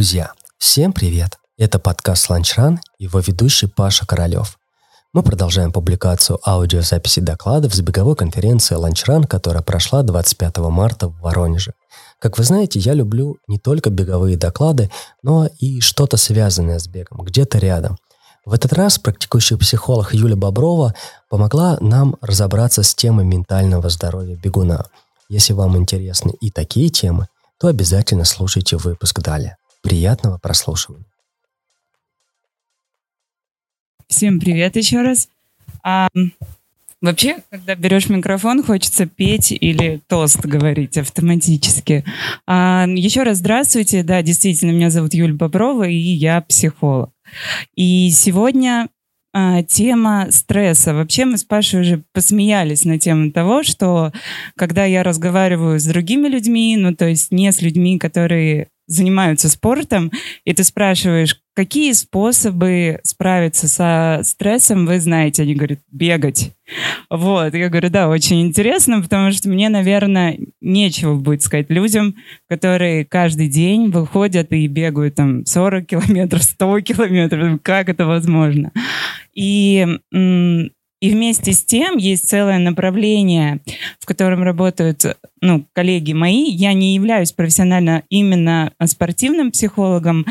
[0.00, 1.36] Друзья, всем привет!
[1.58, 4.58] Это подкаст «Ланчран» и его ведущий Паша Королев.
[5.12, 11.74] Мы продолжаем публикацию аудиозаписи докладов с беговой конференции «Ланчран», которая прошла 25 марта в Воронеже.
[12.18, 14.90] Как вы знаете, я люблю не только беговые доклады,
[15.22, 17.98] но и что-то связанное с бегом, где-то рядом.
[18.46, 20.94] В этот раз практикующий психолог Юля Боброва
[21.28, 24.86] помогла нам разобраться с темой ментального здоровья бегуна.
[25.28, 29.58] Если вам интересны и такие темы, то обязательно слушайте выпуск далее.
[29.82, 31.06] Приятного прослушивания.
[34.08, 35.28] Всем привет еще раз.
[35.82, 36.08] А,
[37.00, 42.04] вообще, когда берешь микрофон, хочется петь или тост говорить автоматически.
[42.46, 44.02] А, еще раз здравствуйте.
[44.02, 47.10] Да, действительно, меня зовут Юль Боброва, и я психолог.
[47.74, 48.88] И сегодня
[49.32, 50.92] а, тема стресса.
[50.92, 54.12] Вообще мы с Пашей уже посмеялись на тему того, что
[54.56, 60.10] когда я разговариваю с другими людьми, ну то есть не с людьми, которые занимаются спортом,
[60.44, 65.42] и ты спрашиваешь, какие способы справиться со стрессом вы знаете?
[65.42, 66.52] Они говорят, бегать.
[67.08, 72.16] Вот, я говорю, да, очень интересно, потому что мне, наверное, нечего будет сказать людям,
[72.48, 77.60] которые каждый день выходят и бегают там 40 километров, 100 километров.
[77.62, 78.72] Как это возможно?
[79.34, 79.86] И
[81.00, 83.60] и вместе с тем есть целое направление,
[83.98, 85.04] в котором работают
[85.40, 86.44] ну, коллеги мои.
[86.44, 90.26] Я не являюсь профессионально именно спортивным психологом,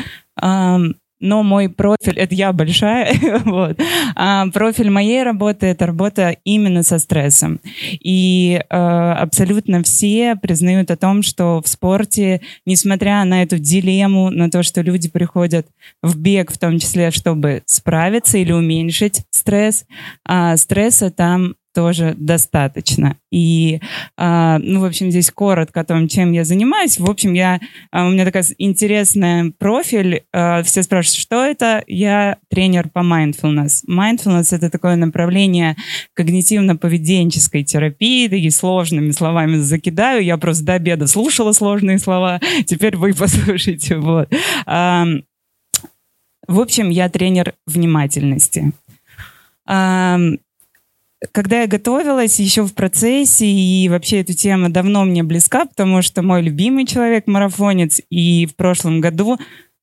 [1.20, 3.78] но мой профиль, это я большая, вот,
[4.16, 7.60] а профиль моей работы— это работа именно со стрессом.
[8.00, 14.50] И э, абсолютно все признают о том, что в спорте, несмотря на эту дилемму, на
[14.50, 15.66] то, что люди приходят
[16.02, 19.84] в бег, в том числе, чтобы справиться или уменьшить стресс,
[20.24, 23.16] а стресса там тоже достаточно.
[23.30, 23.80] И,
[24.16, 26.98] э, ну, в общем, здесь коротко о том, чем я занимаюсь.
[26.98, 27.60] В общем, я,
[27.92, 30.24] э, у меня такая интересная профиль.
[30.32, 31.84] Э, все спрашивают, что это?
[31.86, 33.84] Я тренер по mindfulness.
[33.88, 35.76] Mindfulness— это такое направление
[36.18, 38.28] когнитивно-поведенческой терапии.
[38.28, 40.24] Такие сложными словами закидаю.
[40.24, 42.40] Я просто до обеда слушала сложные слова.
[42.66, 43.96] Теперь вы послушайте.
[43.96, 44.28] Вот.
[44.66, 48.72] В общем, я тренер внимательности
[51.32, 56.22] когда я готовилась еще в процессе, и вообще эта тема давно мне близка, потому что
[56.22, 59.38] мой любимый человек марафонец, и в прошлом году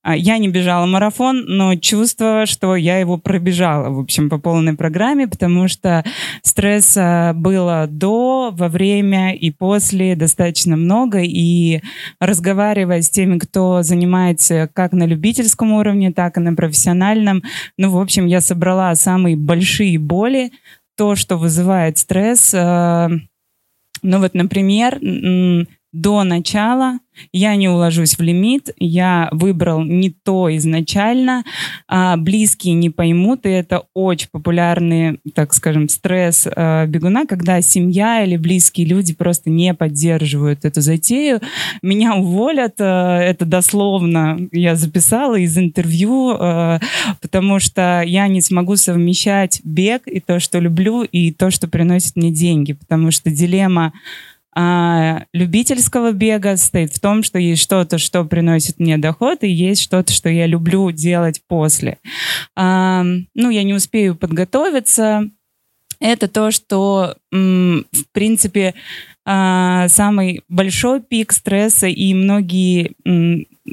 [0.08, 4.74] а, я не бежала марафон, но чувство, что я его пробежала, в общем, по полной
[4.74, 6.06] программе, потому что
[6.44, 11.82] стресса было до, во время и после достаточно много, и
[12.22, 17.44] разговаривая с теми, кто занимается как на любительском уровне, так и на профессиональном,
[17.78, 20.52] ну, в общем, я собрала самые большие боли,
[20.98, 22.54] то, что вызывает стресс.
[22.54, 23.08] Э,
[24.02, 25.00] ну вот, например,
[25.94, 27.00] до начала.
[27.32, 31.44] Я не уложусь в лимит, я выбрал не то изначально,
[31.88, 38.24] а близкие не поймут, и это очень популярный, так скажем, стресс э, бегуна, когда семья
[38.24, 41.42] или близкие люди просто не поддерживают эту затею.
[41.82, 46.80] Меня уволят, э, это дословно я записала из интервью, э,
[47.22, 52.16] потому что я не смогу совмещать бег и то, что люблю, и то, что приносит
[52.16, 53.94] мне деньги, потому что дилемма
[54.60, 59.84] а, любительского бега состоит в том, что есть что-то, что приносит мне доход, и есть
[59.84, 62.00] что-то, что я люблю делать после.
[62.56, 63.04] А,
[63.36, 65.30] ну, я не успею подготовиться.
[66.00, 68.74] Это то, что, в принципе,
[69.28, 72.94] самый большой пик стресса, и многие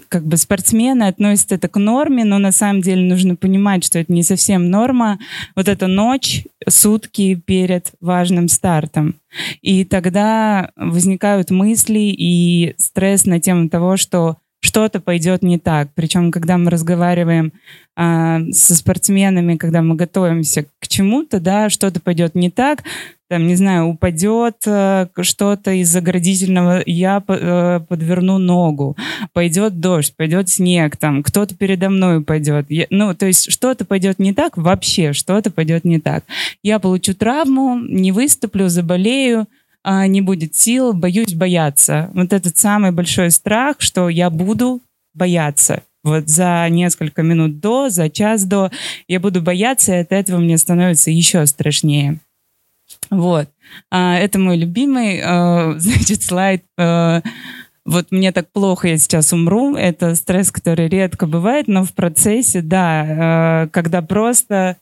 [0.09, 4.12] как бы спортсмены относят это к норме, но на самом деле нужно понимать, что это
[4.12, 5.19] не совсем норма.
[5.54, 9.16] Вот эта ночь, сутки перед важным стартом.
[9.62, 15.91] И тогда возникают мысли и стресс на тему того, что что-то пойдет не так.
[15.95, 17.53] Причем, когда мы разговариваем
[17.97, 22.83] а, со спортсменами, когда мы готовимся к чему-то, да, что-то пойдет не так,
[23.28, 28.97] там, не знаю, упадет э, что-то из заградительного, я э, подверну ногу,
[29.32, 32.66] пойдет дождь, пойдет снег, там, кто-то передо мной упадет.
[32.68, 36.24] Я, ну, то есть что-то пойдет не так, вообще что-то пойдет не так.
[36.62, 39.47] Я получу травму, не выступлю, заболею,
[39.82, 42.10] а, не будет сил, боюсь бояться.
[42.15, 44.80] Вот этот самый большой страх, что я буду
[45.15, 45.82] бояться.
[46.03, 48.70] Вот за несколько минут до, за час до
[49.09, 52.20] я буду бояться, и от этого мне становится еще страшнее.
[53.10, 53.48] Вот.
[53.91, 56.65] А, это мой любимый, а, значит, слайд.
[56.78, 57.22] А,
[57.84, 59.77] вот мне так плохо, я сейчас умру.
[59.77, 64.78] Это стресс, который редко бывает, но в процессе, да, когда просто...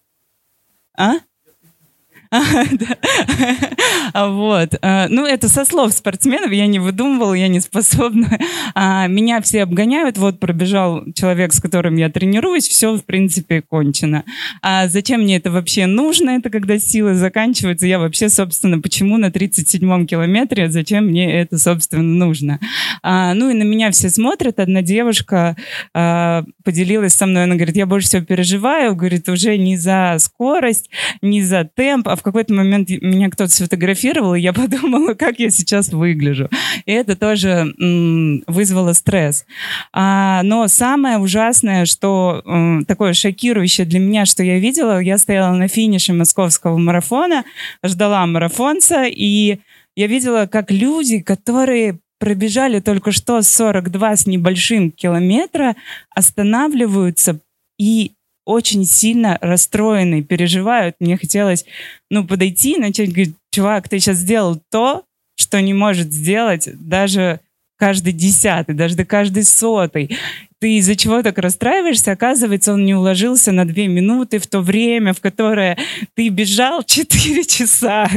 [0.96, 1.14] А?
[4.14, 4.74] Вот.
[4.82, 8.38] А, ну, это со слов спортсменов, я не выдумывала, я не способна.
[8.74, 14.24] А, меня все обгоняют, вот пробежал человек, с которым я тренируюсь, все, в принципе, кончено.
[14.62, 16.30] А зачем мне это вообще нужно?
[16.30, 17.86] Это когда силы заканчиваются.
[17.86, 22.60] Я вообще, собственно, почему на 37-м километре, зачем мне это, собственно, нужно?
[23.02, 24.58] Ну, и на меня все смотрят.
[24.58, 25.56] Одна девушка
[25.92, 30.88] поделилась со мной, она говорит, я больше всего переживаю, говорит, уже не за скорость,
[31.20, 35.50] не за темп, а в какой-то момент меня кто-то сфотографировал, и я подумала, как я
[35.50, 36.48] сейчас выгляжу.
[36.86, 37.72] И это тоже
[38.46, 39.44] вызвало стресс.
[39.92, 45.54] А, но самое ужасное, что м, такое шокирующее для меня, что я видела, я стояла
[45.54, 47.44] на финише московского марафона,
[47.84, 49.58] ждала марафонца, и
[49.94, 55.74] я видела, как люди, которые пробежали только что 42 с небольшим километра,
[56.14, 57.40] останавливаются
[57.78, 58.12] и
[58.44, 60.96] очень сильно расстроены, переживают.
[61.00, 61.64] Мне хотелось,
[62.10, 65.04] ну, подойти и начать говорить, чувак, ты сейчас сделал то,
[65.36, 67.40] что не может сделать даже
[67.82, 70.16] каждый десятый, даже каждый сотый.
[70.60, 72.12] Ты из-за чего так расстраиваешься?
[72.12, 75.76] Оказывается, он не уложился на две минуты в то время, в которое
[76.14, 78.08] ты бежал четыре часа.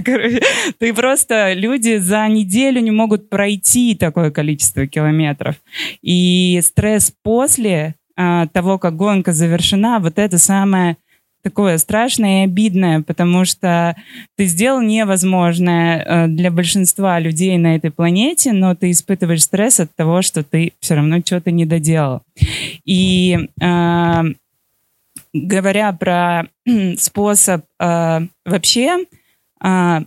[0.77, 1.53] Ты просто...
[1.53, 5.55] Люди за неделю не могут пройти такое количество километров.
[6.03, 10.97] И стресс после а, того, как гонка завершена, вот это самое
[11.45, 13.95] такое страшное и обидное, потому что
[14.35, 19.95] ты сделал невозможное э, для большинства людей на этой планете, но ты испытываешь стресс от
[19.95, 22.23] того, что ты все равно что-то не доделал.
[22.83, 24.23] И э,
[25.33, 26.47] говоря про
[26.97, 29.05] способ э, вообще,
[29.63, 29.99] э,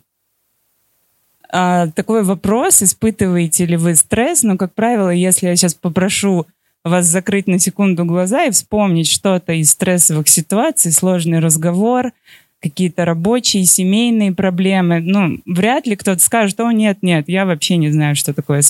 [1.52, 6.46] э, такой вопрос, испытываете ли вы стресс, но, как правило, если я сейчас попрошу
[6.88, 12.12] вас закрыть на секунду глаза и вспомнить что-то из стрессовых ситуаций, сложный разговор,
[12.60, 15.00] какие-то рабочие, семейные проблемы.
[15.00, 18.62] Ну, вряд ли кто-то скажет, о, нет, нет, я вообще не знаю, что такое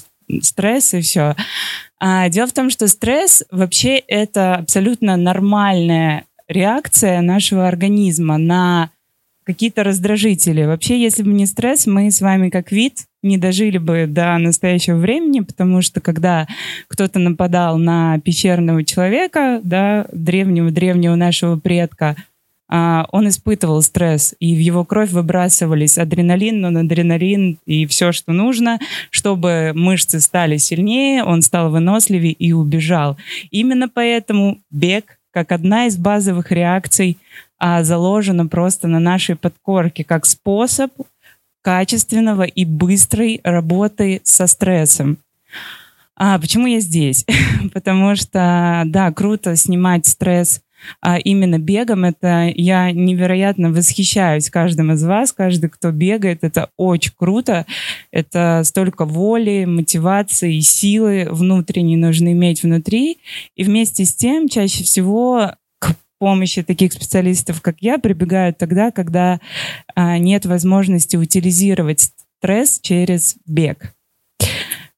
[0.43, 1.35] стресс и все.
[1.99, 8.91] А дело в том, что стресс вообще это абсолютно нормальная реакция нашего организма на
[9.45, 10.65] какие-то раздражители.
[10.65, 14.97] Вообще, если бы не стресс, мы с вами как вид не дожили бы до настоящего
[14.97, 16.47] времени, потому что когда
[16.89, 22.17] кто-то нападал на пещерного человека, да, древнего-древнего нашего предка,
[22.71, 28.79] а, он испытывал стресс, и в его кровь выбрасывались адреналин, нонадреналин и все, что нужно,
[29.11, 33.17] чтобы мышцы стали сильнее, он стал выносливее и убежал.
[33.51, 37.19] Именно поэтому бег, как одна из базовых реакций
[37.59, 40.93] а заложено просто на нашей подкорке как способ
[41.69, 45.19] качественного и быстрой работы со стрессом.
[46.17, 47.27] А почему я здесь?
[47.75, 50.63] Потому что, да, круто снимать стресс
[51.03, 52.05] а именно бегом.
[52.05, 56.39] Это я невероятно восхищаюсь каждым из вас, каждый, кто бегает.
[56.43, 57.67] Это очень круто.
[58.13, 63.19] Это столько воли, мотивации и силы внутренней нужно иметь внутри.
[63.57, 65.53] И вместе с тем чаще всего
[66.19, 69.41] помощи таких специалистов, как я, прибегают тогда, когда
[69.95, 73.95] а, нет возможности утилизировать стресс через бег.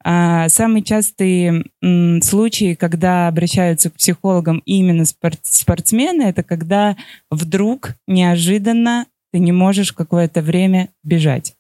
[0.03, 6.97] А, самые частые м, случаи, когда обращаются к психологам именно спорт, спортсмены, это когда
[7.31, 11.55] вдруг неожиданно ты не можешь какое-то время бежать.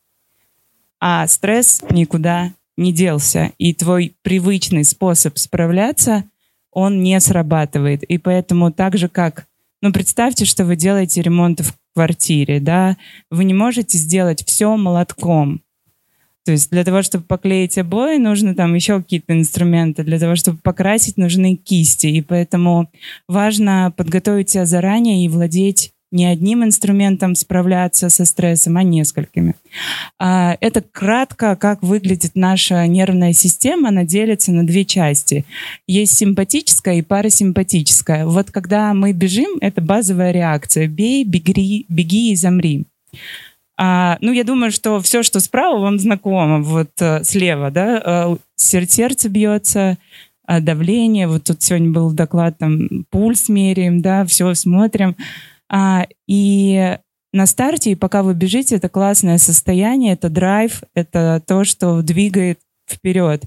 [1.00, 3.52] А стресс никуда не делся.
[3.58, 6.24] И твой привычный способ справляться,
[6.72, 8.02] он не срабатывает.
[8.04, 9.46] И поэтому так же, как
[9.82, 12.96] ну, представьте, что вы делаете ремонт в квартире, да,
[13.30, 15.62] вы не можете сделать все молотком.
[16.44, 20.02] То есть для того, чтобы поклеить обои, нужно там еще какие-то инструменты.
[20.02, 22.06] Для того, чтобы покрасить, нужны кисти.
[22.06, 22.90] И поэтому
[23.28, 29.54] важно подготовить себя заранее и владеть не одним инструментом справляться со стрессом, а несколькими.
[30.18, 33.88] А, это кратко, как выглядит наша нервная система.
[33.88, 35.44] Она делится на две части.
[35.86, 38.26] Есть симпатическая и парасимпатическая.
[38.26, 40.88] Вот когда мы бежим, это базовая реакция.
[40.88, 42.84] Бей, беги, беги и замри.
[43.82, 46.60] А, ну, я думаю, что все, что справа, вам знакомо.
[46.60, 49.96] Вот а, слева, да, а, сердце бьется,
[50.44, 51.28] а, давление.
[51.28, 55.16] Вот тут сегодня был доклад, там, пульс меряем, да, все смотрим.
[55.70, 56.98] А, и
[57.32, 62.58] на старте, и пока вы бежите, это классное состояние, это драйв, это то, что двигает
[62.88, 63.44] вперед.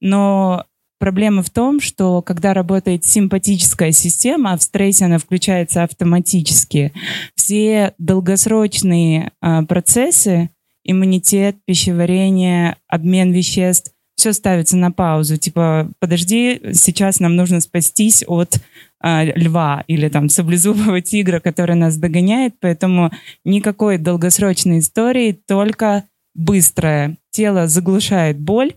[0.00, 0.64] Но
[0.98, 6.92] проблема в том, что когда работает симпатическая система, а в стрессе она включается автоматически,
[7.34, 10.50] все долгосрочные а, процессы,
[10.84, 15.36] иммунитет, пищеварение, обмен веществ, все ставится на паузу.
[15.36, 18.58] Типа, подожди, сейчас нам нужно спастись от
[19.02, 22.54] э, льва или там саблезубого тигра, который нас догоняет.
[22.60, 23.10] Поэтому
[23.44, 27.16] никакой долгосрочной истории, только быстрое.
[27.30, 28.72] Тело заглушает боль,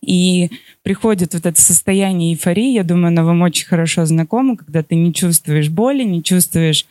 [0.00, 0.50] и
[0.82, 5.12] приходит вот это состояние эйфории, я думаю, оно вам очень хорошо знакомо, когда ты не
[5.12, 6.86] чувствуешь боли, не чувствуешь,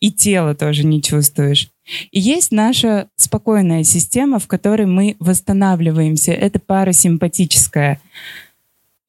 [0.00, 1.70] и тело тоже не чувствуешь.
[2.10, 6.32] И есть наша спокойная система, в которой мы восстанавливаемся.
[6.32, 8.00] Это парасимпатическая.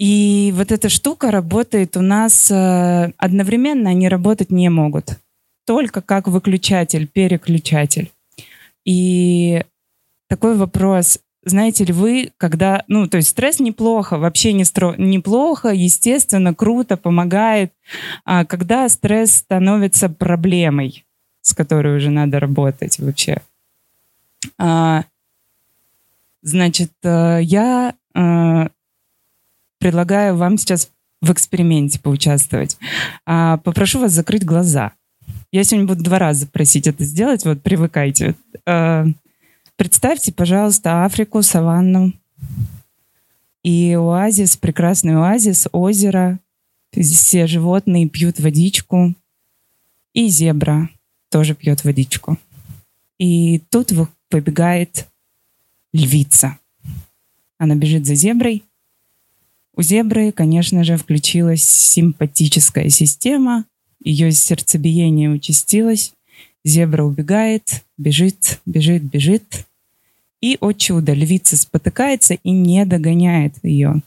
[0.04, 5.18] И вот эта штука работает у нас э, одновременно, они работать не могут.
[5.66, 8.12] Только как выключатель, переключатель.
[8.84, 9.64] И
[10.28, 15.70] такой вопрос, знаете ли вы, когда, ну, то есть стресс неплохо, вообще не стро, неплохо,
[15.70, 17.72] естественно, круто, помогает,
[18.26, 21.06] а когда стресс становится проблемой,
[21.40, 23.38] с которой уже надо работать вообще.
[24.58, 25.06] А,
[26.42, 28.68] значит, э, я а,
[29.84, 30.90] предлагаю вам сейчас
[31.22, 32.78] в эксперименте поучаствовать.
[33.26, 34.94] А, попрошу вас закрыть глаза.
[35.52, 38.36] Я сегодня буду два раза просить это сделать, вот привыкайте.
[38.66, 39.06] А,
[39.76, 42.14] Представьте, пожалуйста, Африку, саванну
[43.62, 46.40] и оазис, прекрасный оазис, озеро.
[46.94, 49.14] Все животные пьют водичку.
[50.14, 50.90] И зебра
[51.30, 52.38] тоже пьет водичку.
[53.20, 53.92] И тут
[54.32, 55.08] выбегает
[55.92, 56.58] львица.
[57.58, 58.64] Она бежит за зеброй.
[59.76, 63.66] У зебры, конечно же, включилась симпатическая система.
[64.04, 66.14] Ее сердцебиение участилось.
[66.64, 69.66] Зебра убегает, бежит, бежит, бежит.
[70.42, 74.02] И, о чудо, львица спотыкается и не догоняет ее.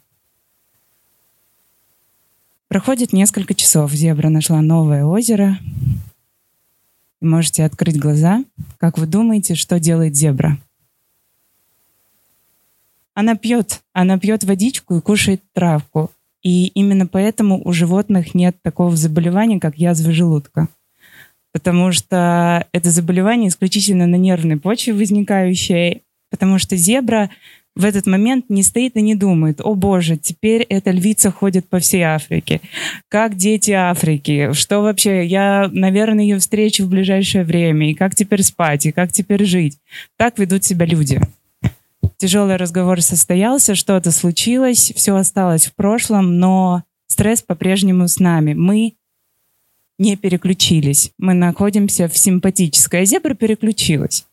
[2.69, 3.93] Проходит несколько часов.
[3.93, 5.59] Зебра нашла новое озеро.
[7.21, 8.45] Можете открыть глаза.
[8.79, 10.59] Как вы думаете, что делает зебра?
[13.17, 13.81] Она пьет.
[13.93, 16.13] Она пьет водичку и кушает травку.
[16.45, 20.69] И именно поэтому у животных нет такого заболевания, как язва желудка
[21.57, 27.31] потому что это заболевание исключительно на нервной почве возникающее, потому что зебра
[27.75, 31.79] в этот момент не стоит и не думает, о боже, теперь эта львица ходит по
[31.79, 32.61] всей Африке.
[33.09, 34.53] Как дети Африки?
[34.53, 35.25] Что вообще?
[35.25, 37.91] Я, наверное, ее встречу в ближайшее время.
[37.91, 38.85] И как теперь спать?
[38.85, 39.79] И как теперь жить?
[40.19, 41.23] Так ведут себя люди.
[42.19, 48.55] Тяжелый разговор состоялся, что-то случилось, все осталось в прошлом, но стресс по-прежнему с нами.
[48.55, 48.97] Мы
[49.99, 51.13] не переключились.
[51.19, 53.03] Мы находимся в симпатической.
[53.03, 54.27] А зебра переключилась.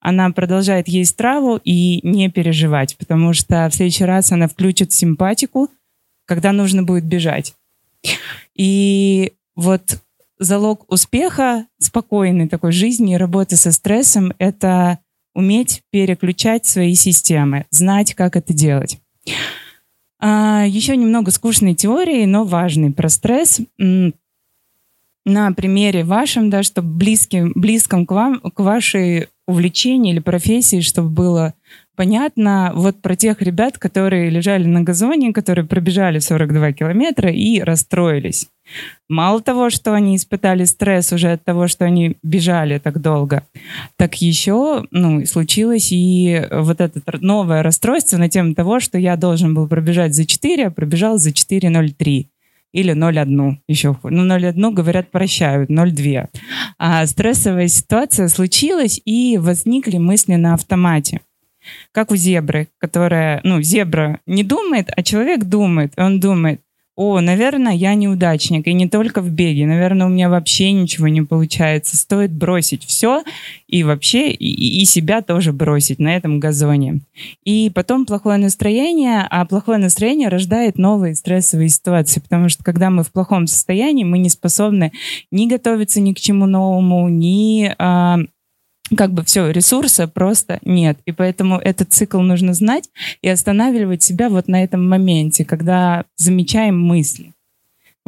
[0.00, 5.68] Она продолжает есть траву и не переживать, потому что в следующий раз она включит симпатику,
[6.24, 7.54] когда нужно будет бежать.
[8.54, 9.98] И вот
[10.38, 15.00] залог успеха спокойной такой жизни и работы со стрессом— это
[15.34, 19.00] уметь переключать свои системы, знать, как это делать.
[20.20, 23.60] А, еще немного скучной теории, но важной про стресс
[25.24, 31.10] на примере вашем, да, чтобы близким, близком к вам, к вашей увлечению или профессии, чтобы
[31.10, 31.54] было
[31.96, 38.48] понятно вот про тех ребят, которые лежали на газоне, которые пробежали 42 километра и расстроились.
[39.08, 43.42] Мало того, что они испытали стресс уже от того, что они бежали так долго,
[43.96, 49.54] так еще ну, случилось и вот это новое расстройство на тему того, что я должен
[49.54, 52.26] был пробежать за 4, а пробежал за 4.03
[52.72, 53.96] или 0,1 еще.
[54.02, 56.28] Ну, 0,1, говорят, прощают, 0,2.
[56.78, 61.20] А стрессовая ситуация случилась, и возникли мысли на автомате.
[61.92, 65.92] Как у зебры, которая, ну, зебра не думает, а человек думает.
[65.96, 66.60] Он думает,
[66.98, 71.22] о, наверное, я неудачник, и не только в беге, наверное, у меня вообще ничего не
[71.22, 71.96] получается.
[71.96, 73.22] Стоит бросить все
[73.68, 77.02] и вообще и, и себя тоже бросить на этом газоне.
[77.44, 83.04] И потом плохое настроение, а плохое настроение рождает новые стрессовые ситуации, потому что когда мы
[83.04, 84.90] в плохом состоянии, мы не способны
[85.30, 88.18] ни готовиться ни к чему новому, ни а,
[88.96, 90.98] как бы все, ресурса просто нет.
[91.04, 92.88] И поэтому этот цикл нужно знать
[93.22, 97.32] и останавливать себя вот на этом моменте, когда замечаем мысли.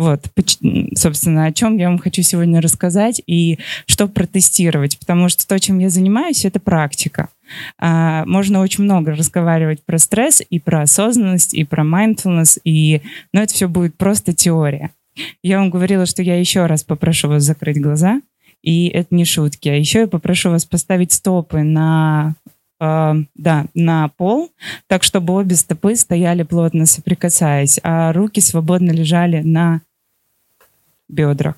[0.00, 0.30] Вот,
[0.94, 5.78] собственно, о чем я вам хочу сегодня рассказать и что протестировать, потому что то, чем
[5.78, 7.28] я занимаюсь, это практика.
[7.78, 13.02] А, можно очень много разговаривать про стресс и про осознанность, и про mindfulness, и...
[13.34, 14.90] но это все будет просто теория.
[15.42, 18.22] Я вам говорила, что я еще раз попрошу вас закрыть глаза,
[18.62, 19.68] и это не шутки.
[19.68, 22.34] А еще я попрошу вас поставить стопы на
[22.80, 24.50] э, да, на пол,
[24.86, 29.82] так чтобы обе стопы стояли плотно соприкасаясь, а руки свободно лежали на
[31.08, 31.56] бедрах.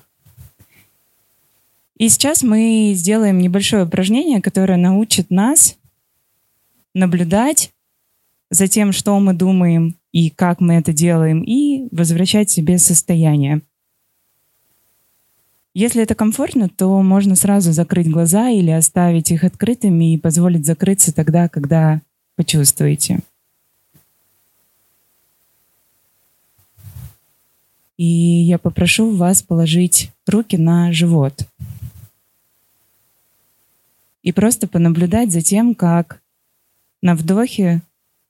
[1.97, 5.77] И сейчас мы сделаем небольшое упражнение, которое научит нас
[6.93, 7.71] наблюдать
[8.49, 13.61] за тем, что мы думаем и как мы это делаем, и возвращать себе состояние.
[15.73, 21.13] Если это комфортно, то можно сразу закрыть глаза или оставить их открытыми и позволить закрыться
[21.13, 22.01] тогда, когда
[22.35, 23.21] почувствуете.
[27.97, 31.47] И я попрошу вас положить руки на живот.
[34.21, 36.21] И просто понаблюдать за тем, как
[37.01, 37.81] на вдохе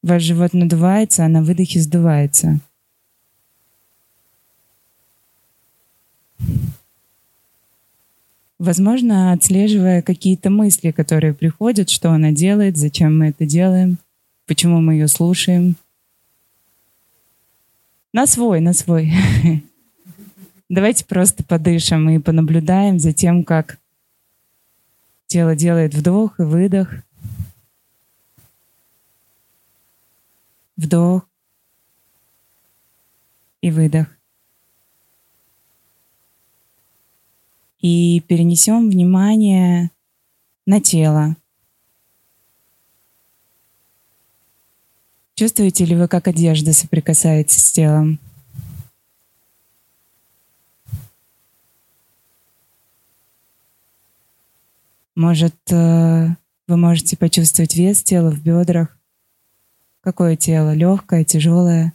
[0.02, 2.60] ваш живот надувается, а на выдохе сдувается.
[8.64, 13.98] Возможно, отслеживая какие-то мысли, которые приходят, что она делает, зачем мы это делаем,
[14.46, 15.76] почему мы ее слушаем.
[18.14, 19.12] На свой, на свой.
[20.70, 23.80] Давайте просто подышим и понаблюдаем за тем, как
[25.28, 26.88] тело делает вдох и выдох.
[30.78, 31.28] Вдох
[33.60, 34.08] и выдох.
[37.84, 39.92] И перенесем внимание
[40.66, 41.36] на тело.
[45.36, 48.20] Чувствуете ли вы, как одежда соприкасается с телом?
[55.16, 56.30] Может, э,
[56.68, 58.98] вы можете почувствовать вес тела в бедрах?
[60.00, 60.74] Какое тело?
[60.74, 61.92] Легкое, тяжелое?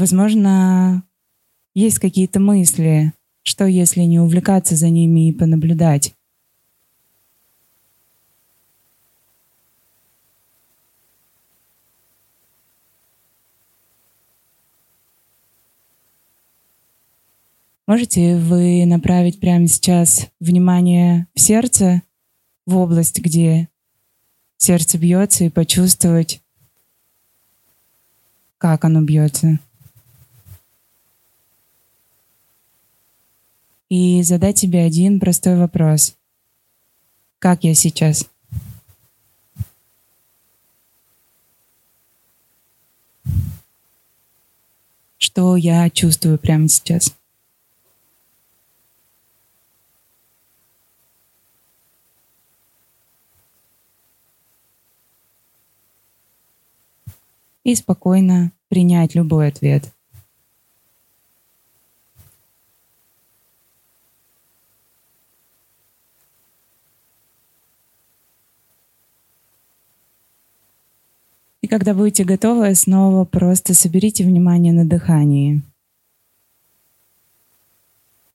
[0.00, 1.04] Возможно,
[1.74, 6.14] есть какие-то мысли, что если не увлекаться за ними и понаблюдать.
[17.86, 22.00] Можете вы направить прямо сейчас внимание в сердце,
[22.64, 23.68] в область, где
[24.56, 26.40] сердце бьется, и почувствовать,
[28.56, 29.58] как оно бьется.
[33.90, 36.16] И задать себе один простой вопрос.
[37.38, 38.30] Как я сейчас?
[45.18, 47.14] Что я чувствую прямо сейчас?
[57.64, 59.92] и спокойно принять любой ответ.
[71.70, 75.62] Когда будете готовы, снова просто соберите внимание на дыхании.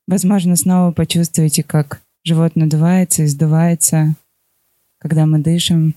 [0.08, 4.16] Возможно, снова почувствуете, как живот надувается и сдувается,
[5.00, 5.96] когда мы дышим.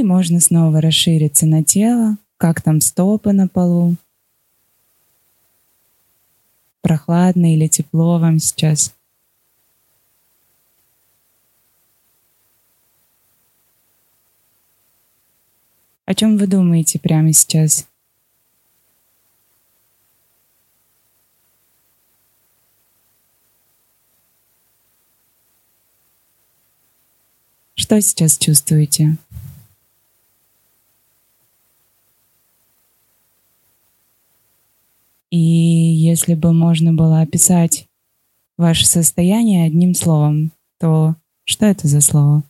[0.00, 3.96] И можно снова расшириться на тело, как там стопы на полу.
[6.80, 8.94] Прохладно или тепло вам сейчас.
[16.06, 17.86] О чем вы думаете прямо сейчас?
[27.74, 29.18] Что сейчас чувствуете?
[35.30, 35.36] И
[36.20, 37.88] если бы можно было описать
[38.58, 42.42] ваше состояние одним словом, то что это за слово?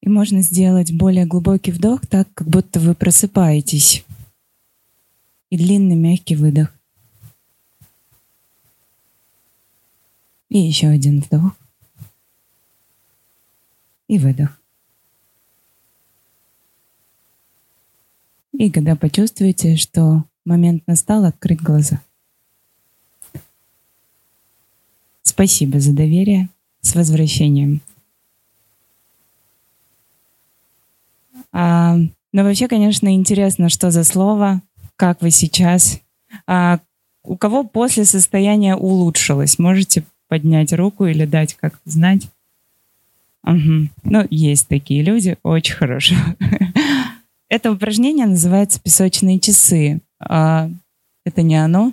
[0.00, 4.04] И можно сделать более глубокий вдох, так как будто вы просыпаетесь
[5.50, 6.79] и длинный мягкий выдох.
[10.50, 11.52] И еще один вдох.
[14.08, 14.60] И выдох.
[18.52, 22.02] И когда почувствуете, что момент настал, открыть глаза.
[25.22, 26.50] Спасибо за доверие.
[26.82, 27.80] С возвращением.
[31.52, 31.96] А,
[32.32, 34.62] но вообще, конечно, интересно, что за слово,
[34.96, 36.00] как вы сейчас?
[36.46, 36.80] А,
[37.22, 39.58] у кого после состояние улучшилось?
[39.58, 42.28] Можете поднять руку или дать как-то знать?
[43.44, 43.88] Угу.
[44.04, 46.14] Ну, есть такие люди, очень хорошо.
[47.48, 50.00] Это упражнение называется «Песочные часы».
[50.20, 50.70] А,
[51.24, 51.92] это не оно?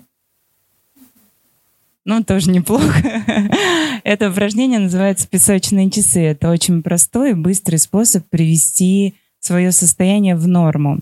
[2.05, 3.01] Ну, тоже неплохо.
[4.03, 6.21] Это упражнение называется «Песочные часы».
[6.21, 10.99] Это очень простой и быстрый способ привести свое состояние в норму.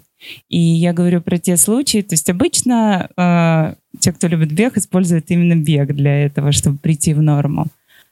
[0.50, 5.26] И я говорю про те случаи, то есть обычно э, те, кто любит бег, используют
[5.30, 7.68] именно бег для этого, чтобы прийти в норму.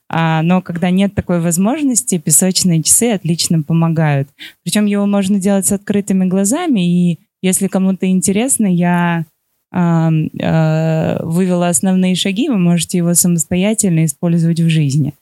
[0.10, 4.30] А, но когда нет такой возможности, песочные часы отлично помогают.
[4.64, 9.26] Причем его можно делать с открытыми глазами, и если кому-то интересно, я
[9.72, 15.14] э, э, вывела основные шаги, вы можете его самостоятельно использовать в жизни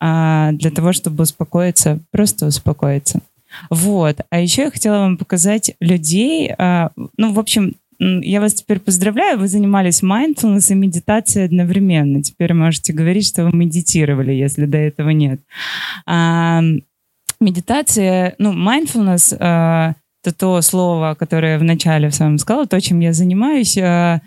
[0.00, 3.20] а, для того, чтобы успокоиться, просто успокоиться.
[3.68, 4.20] Вот.
[4.30, 6.52] А еще я хотела вам показать людей.
[6.58, 12.22] А, ну, в общем, я вас теперь поздравляю, вы занимались mindfulness и медитацией одновременно.
[12.22, 15.40] Теперь можете говорить, что вы медитировали, если до этого нет.
[16.06, 16.62] А,
[17.40, 23.00] медитация, ну, mindfulness а, это то слово, которое я вначале в самом сказала, то, чем
[23.00, 23.76] я занимаюсь.
[23.76, 24.20] Это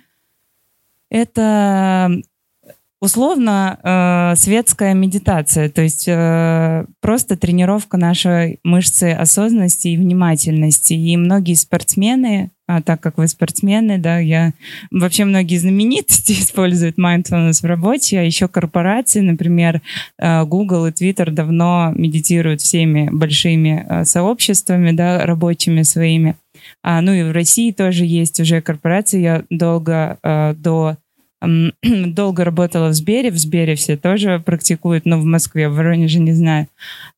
[3.04, 10.94] условно э, светская медитация, то есть э, просто тренировка нашей мышцы осознанности и внимательности.
[10.94, 14.54] И многие спортсмены, а так как вы спортсмены, да, я
[14.90, 19.82] вообще многие знаменитости используют mindfulness в работе, а еще корпорации, например,
[20.18, 26.38] э, Google и Twitter давно медитируют всеми большими э, сообществами, да, рабочими своими.
[26.82, 29.22] А, ну и в России тоже есть уже корпорации.
[29.22, 30.96] Я долго э, до
[31.84, 36.34] долго работала в Сбере, в Сбере все тоже практикуют, но в Москве, в Воронеже не
[36.34, 36.68] знаю.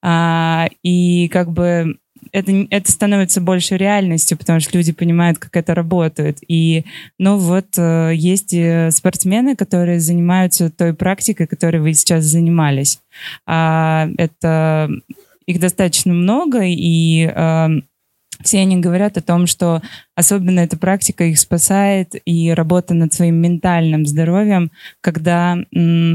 [0.01, 1.97] А, и как бы
[2.31, 6.39] это, это становится больше реальностью, потому что люди понимают, как это работает.
[6.47, 6.85] И,
[7.19, 8.55] ну вот, э, есть
[8.95, 12.99] спортсмены, которые занимаются той практикой, которой вы сейчас занимались.
[13.45, 14.89] А, это
[15.45, 17.31] их достаточно много, и
[18.45, 19.81] все они говорят о том, что
[20.15, 25.57] особенно эта практика их спасает и работа над своим ментальным здоровьем, когда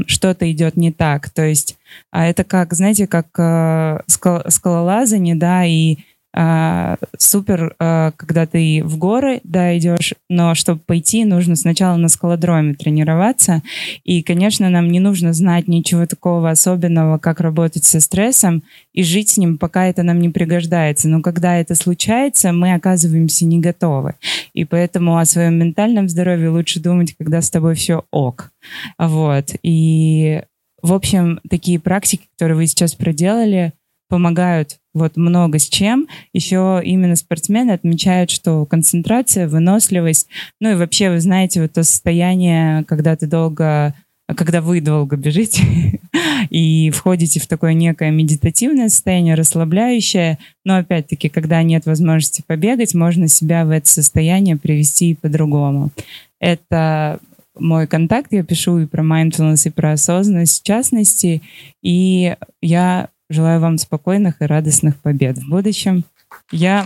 [0.07, 1.29] что-то идет не так.
[1.29, 1.77] То есть
[2.09, 5.97] а это как, знаете, как э, скал, скалолазание, да, и
[6.33, 12.07] а, супер, а, когда ты в горы, да, идешь, но чтобы пойти, нужно сначала на
[12.07, 13.61] скалодроме тренироваться.
[14.03, 18.63] И, конечно, нам не нужно знать ничего такого особенного, как работать со стрессом
[18.93, 21.09] и жить с ним, пока это нам не пригождается.
[21.09, 24.15] Но когда это случается, мы оказываемся не готовы.
[24.53, 28.51] И поэтому о своем ментальном здоровье лучше думать, когда с тобой все ок.
[28.97, 29.47] Вот.
[29.63, 30.41] И,
[30.81, 33.73] в общем, такие практики, которые вы сейчас проделали,
[34.11, 36.07] помогают вот много с чем.
[36.33, 40.27] Еще именно спортсмены отмечают, что концентрация, выносливость,
[40.59, 43.95] ну и вообще, вы знаете, вот то состояние, когда ты долго
[44.37, 45.99] когда вы долго бежите
[46.49, 53.27] и входите в такое некое медитативное состояние, расслабляющее, но опять-таки, когда нет возможности побегать, можно
[53.27, 55.91] себя в это состояние привести по-другому.
[56.39, 57.19] Это
[57.59, 61.41] мой контакт, я пишу и про mindfulness, и про осознанность в частности,
[61.81, 66.03] и я Желаю вам спокойных и радостных побед в будущем.
[66.51, 66.85] Я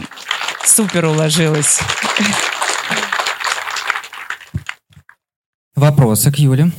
[0.64, 1.80] супер уложилась.
[5.74, 6.72] Вопросы к Юле.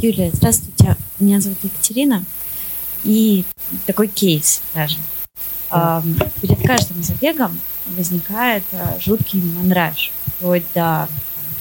[0.00, 0.96] Юлия, здравствуйте.
[1.18, 2.24] Меня зовут Екатерина.
[3.02, 3.44] И
[3.86, 4.98] такой кейс даже.
[6.42, 7.58] Перед каждым забегом
[7.88, 10.12] возникает а, жуткий мандраж.
[10.26, 11.08] Вплоть до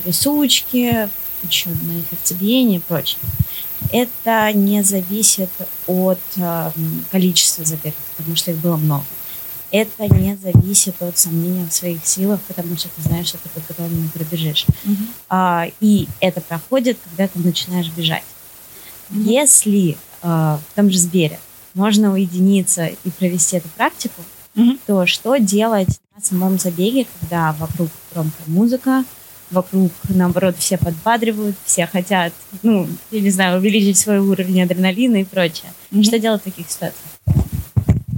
[0.03, 1.09] трясучки,
[1.41, 3.17] еще на их сердцебиение и прочее
[3.91, 5.49] это не зависит
[5.87, 6.71] от э,
[7.11, 9.05] количества забегов, потому что их было много.
[9.71, 14.09] Это не зависит от сомнения в своих силах, потому что ты знаешь, что ты подготовленно
[14.09, 14.65] пробежишь.
[14.85, 14.95] Uh-huh.
[15.29, 18.23] А, и это проходит, когда ты начинаешь бежать.
[19.09, 19.23] Uh-huh.
[19.23, 21.39] Если э, в том же Сбере
[21.73, 24.21] можно уединиться и провести эту практику,
[24.55, 24.79] uh-huh.
[24.85, 29.03] то что делать на самом забеге, когда вокруг громкая музыка,
[29.55, 35.23] вокруг, наоборот, все подбадривают, все хотят, ну, я не знаю, увеличить свой уровень адреналина и
[35.23, 35.71] прочее.
[35.91, 36.03] Mm-hmm.
[36.03, 37.09] Что делать в таких ситуациях?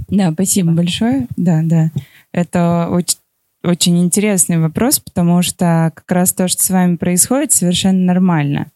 [0.08, 1.26] Да, спасибо большое.
[1.36, 1.90] Да, да.
[2.32, 3.18] Это очень,
[3.62, 8.70] очень интересный вопрос, потому что как раз то, что с вами происходит, совершенно нормально.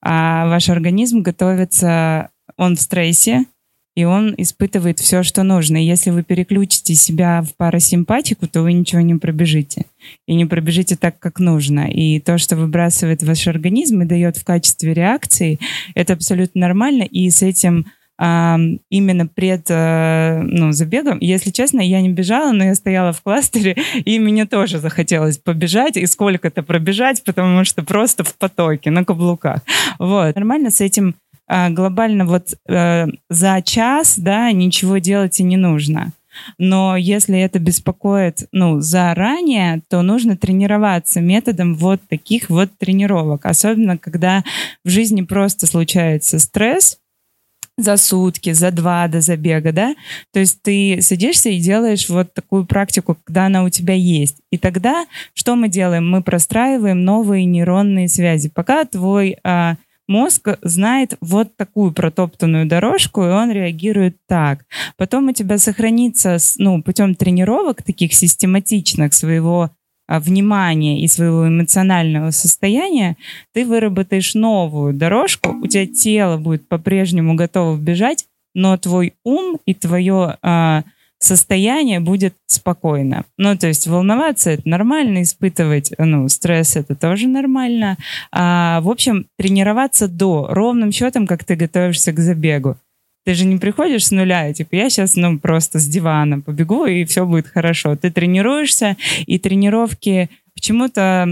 [0.00, 3.46] А ваш организм готовится, он в стрессе,
[3.94, 5.76] и он испытывает все, что нужно.
[5.76, 9.86] И если вы переключите себя в парасимпатику, то вы ничего не пробежите.
[10.26, 11.90] И не пробежите так, как нужно.
[11.90, 15.60] И то, что выбрасывает ваш организм и дает в качестве реакции,
[15.94, 17.04] это абсолютно нормально.
[17.04, 18.58] И с этим а,
[18.90, 21.18] именно пред а, ну, забегом.
[21.20, 25.96] Если честно, я не бежала, но я стояла в кластере, и мне тоже захотелось побежать,
[25.96, 29.62] и сколько-то пробежать, потому что просто в потоке, на каблуках.
[29.98, 30.34] Вот.
[30.36, 31.16] Нормально с этим
[31.48, 36.12] глобально вот а, за час, да, ничего делать и не нужно.
[36.58, 43.46] Но если это беспокоит, ну, заранее, то нужно тренироваться методом вот таких вот тренировок.
[43.46, 44.42] Особенно, когда
[44.84, 46.98] в жизни просто случается стресс,
[47.76, 49.96] за сутки, за два до забега, да?
[50.32, 54.36] То есть ты садишься и делаешь вот такую практику, когда она у тебя есть.
[54.50, 56.08] И тогда что мы делаем?
[56.08, 58.48] Мы простраиваем новые нейронные связи.
[58.48, 59.74] Пока твой а,
[60.06, 64.64] мозг знает вот такую протоптанную дорожку, и он реагирует так.
[64.96, 69.70] Потом у тебя сохранится, ну, путем тренировок таких систематичных своего
[70.06, 73.16] а, внимания и своего эмоционального состояния,
[73.52, 79.72] ты выработаешь новую дорожку, у тебя тело будет по-прежнему готово бежать, но твой ум и
[79.72, 80.84] твое а,
[81.24, 83.24] состояние будет спокойно.
[83.38, 87.96] Ну, то есть волноваться это нормально, испытывать ну, стресс это тоже нормально.
[88.30, 92.76] А, в общем, тренироваться до, ровным счетом, как ты готовишься к забегу.
[93.24, 97.04] Ты же не приходишь с нуля, типа я сейчас ну просто с дивана побегу, и
[97.06, 97.96] все будет хорошо.
[97.96, 101.26] Ты тренируешься, и тренировки почему-то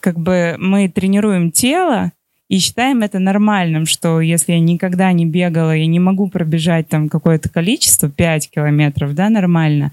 [0.00, 2.12] как бы мы тренируем тело,
[2.50, 7.08] и считаем это нормальным, что если я никогда не бегала, я не могу пробежать там
[7.08, 9.92] какое-то количество, 5 километров, да, нормально,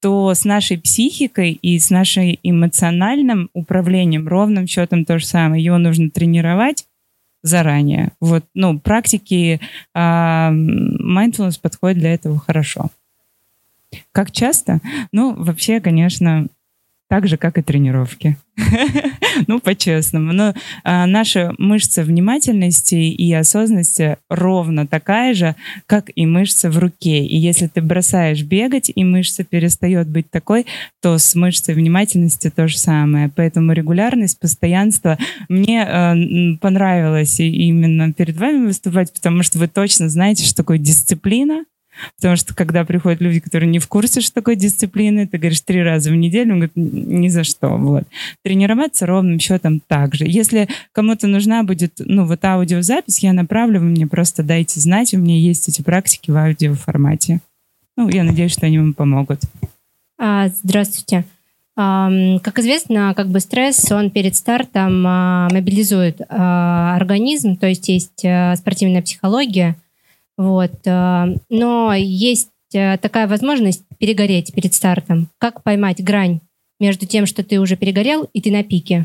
[0.00, 5.62] то с нашей психикой и с нашим эмоциональным управлением ровным счетом то же самое.
[5.62, 6.86] Его нужно тренировать
[7.42, 8.12] заранее.
[8.18, 9.60] Вот, ну, практики
[9.94, 12.88] э, mindfulness подходят для этого хорошо.
[14.12, 14.80] Как часто?
[15.12, 16.46] Ну, вообще, конечно,
[17.10, 18.36] так же, как и тренировки.
[19.48, 20.32] ну, по-честному.
[20.32, 27.24] Но а, наша мышца внимательности и осознанности ровно такая же, как и мышца в руке.
[27.26, 30.66] И если ты бросаешь бегать, и мышца перестает быть такой,
[31.02, 33.28] то с мышцей внимательности то же самое.
[33.34, 35.18] Поэтому регулярность, постоянство.
[35.48, 41.64] Мне э, понравилось именно перед вами выступать, потому что вы точно знаете, что такое дисциплина,
[42.16, 45.82] Потому что когда приходят люди, которые не в курсе, что такое дисциплины, ты говоришь три
[45.82, 47.68] раза в неделю, он говорит, ни за что.
[47.76, 48.04] Вот.
[48.42, 50.24] Тренироваться ровным счетом так же.
[50.26, 55.18] Если кому-то нужна будет, ну, вот аудиозапись, я направлю, вы мне просто дайте знать, у
[55.18, 57.40] меня есть эти практики в аудиоформате.
[57.96, 59.40] Ну, я надеюсь, что они вам помогут.
[60.18, 61.24] А, здравствуйте.
[61.76, 68.22] Как известно, как бы стресс, он перед стартом а, мобилизует а, организм, то есть есть
[68.24, 69.76] а, спортивная психология–
[70.40, 70.72] вот.
[70.86, 75.28] Э, но есть э, такая возможность перегореть перед стартом.
[75.36, 76.40] Как поймать грань
[76.80, 79.04] между тем, что ты уже перегорел, и ты на пике?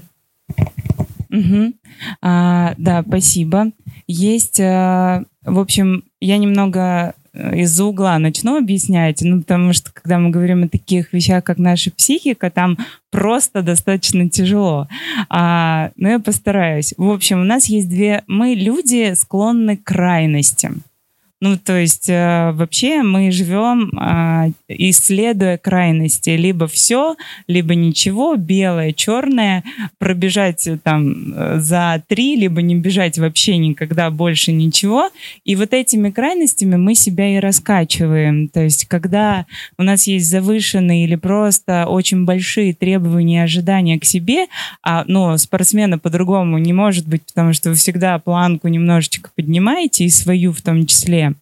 [1.30, 1.74] Угу.
[2.22, 3.72] А, да, спасибо.
[4.08, 10.30] Есть, а, в общем, я немного из-за угла начну объяснять, ну, потому что, когда мы
[10.30, 12.78] говорим о таких вещах, как наша психика, там
[13.12, 14.88] просто достаточно тяжело.
[15.28, 16.94] А, но я постараюсь.
[16.96, 18.24] В общем, у нас есть две...
[18.28, 20.84] Мы люди склонны к крайностям.
[21.42, 26.30] Ну, то есть э, вообще мы живем, э, исследуя крайности.
[26.30, 27.16] Либо все,
[27.48, 29.64] либо ничего, белое, черное.
[30.00, 35.10] Пробежать э, там э, за три, либо не бежать вообще никогда больше ничего.
[35.44, 38.48] И вот этими крайностями мы себя и раскачиваем.
[38.48, 39.46] То есть когда
[39.78, 44.48] у нас есть завышенные или просто очень большие требования и ожидания к себе,
[44.82, 50.10] а ну, спортсмена по-другому не может быть, потому что вы всегда планку немножечко поднимаете, и
[50.10, 51.35] свою в том числе,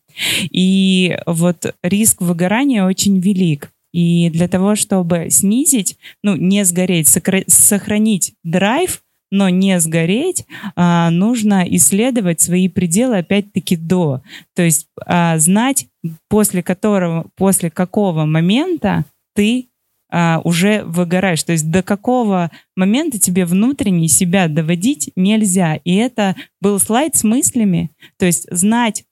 [0.52, 3.72] и вот риск выгорания очень велик.
[3.94, 7.08] И для того, чтобы снизить, ну, не сгореть,
[7.48, 10.46] сохранить драйв, но не сгореть,
[10.76, 14.22] а, нужно исследовать свои пределы опять-таки до.
[14.56, 15.88] То есть а, знать,
[16.30, 19.70] после которого, после какого момента ты
[20.12, 21.44] а, уже выгораешь.
[21.44, 25.78] То есть до какого момента тебе внутренне себя доводить нельзя.
[25.84, 27.90] И это был слайд с мыслями.
[28.20, 29.04] То есть знать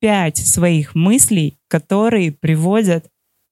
[0.00, 3.06] топ-5 своих мыслей, которые приводят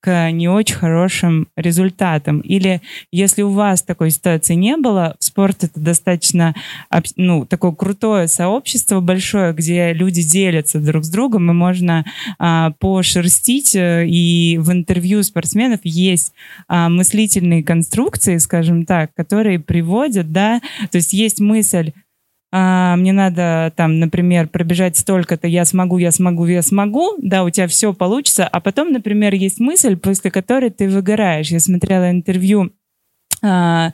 [0.05, 2.41] к не очень хорошим результатам.
[2.41, 6.55] Или если у вас такой ситуации не было, спорт это достаточно
[7.17, 12.05] ну, такое крутое сообщество большое, где люди делятся друг с другом, и можно
[12.39, 13.75] а, пошерстить.
[13.75, 16.35] Э, и в интервью спортсменов есть
[16.69, 21.93] а, мыслительные конструкции, скажем так, которые приводят, да, то есть есть мысль
[22.57, 27.51] а, мне надо там, например, пробежать столько-то, я смогу, я смогу, я смогу, да, у
[27.51, 31.49] тебя все получится, а потом, например, есть мысль, после которой ты выгораешь.
[31.49, 32.71] Я смотрела интервью
[33.43, 33.91] а,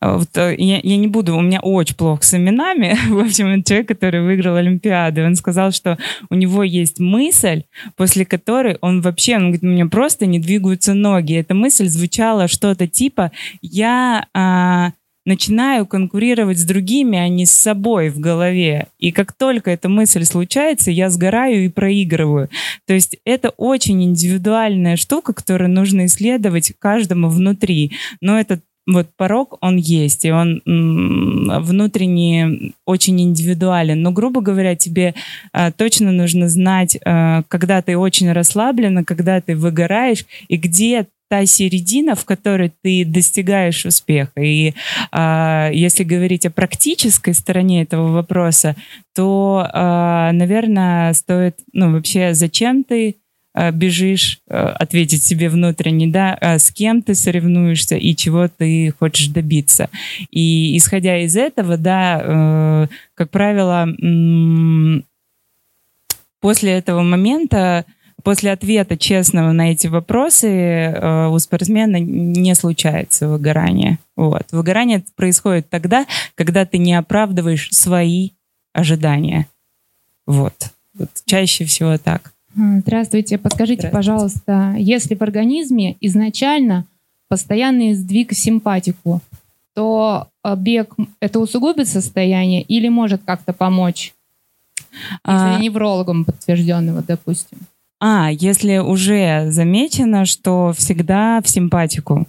[0.00, 2.96] вот, э, я, я не буду, у меня очень плохо с именами.
[3.08, 5.22] В общем, человек, который выиграл Олимпиаду.
[5.22, 5.96] Он сказал, что
[6.30, 7.62] у него есть мысль,
[7.96, 11.34] после которой он вообще, он говорит, у меня просто не двигаются ноги.
[11.34, 13.30] Эта мысль звучала что-то типа
[13.62, 14.90] «я а,
[15.30, 18.88] начинаю конкурировать с другими, а не с собой в голове.
[18.98, 22.48] И как только эта мысль случается, я сгораю и проигрываю.
[22.84, 27.92] То есть это очень индивидуальная штука, которую нужно исследовать каждому внутри.
[28.20, 34.00] Но этот вот порог, он есть, и он внутренне очень индивидуален.
[34.00, 35.14] Но, грубо говоря, тебе
[35.52, 41.46] а, точно нужно знать, а, когда ты очень расслаблена, когда ты выгораешь, и где та
[41.46, 44.40] середина, в которой ты достигаешь успеха.
[44.40, 44.74] И
[45.12, 48.74] а, если говорить о практической стороне этого вопроса,
[49.14, 49.68] то,
[50.32, 53.16] наверное, стоит, ну, вообще, зачем ты
[53.72, 59.28] бежишь, а, ответить себе внутренне, да, а с кем ты соревнуешься и чего ты хочешь
[59.28, 59.88] добиться.
[60.30, 63.88] И исходя из этого, да, э, как правило,
[66.40, 67.84] после этого момента
[68.22, 73.98] после ответа честного на эти вопросы э, у спортсмена не случается выгорание.
[74.16, 74.46] Вот.
[74.52, 78.30] Выгорание происходит тогда, когда ты не оправдываешь свои
[78.72, 79.46] ожидания.
[80.26, 80.54] Вот.
[80.94, 81.10] вот.
[81.24, 82.32] Чаще всего так.
[82.54, 83.38] Здравствуйте.
[83.38, 84.40] Подскажите, Здравствуйте.
[84.44, 86.84] пожалуйста, если в организме изначально
[87.28, 89.20] постоянный сдвиг в симпатику,
[89.74, 94.14] то э, бег это усугубит состояние или может как-то помочь?
[94.90, 95.58] Если а...
[95.60, 97.58] неврологом подтвержденного, допустим.
[98.00, 102.26] А, если уже замечено, что всегда в симпатику.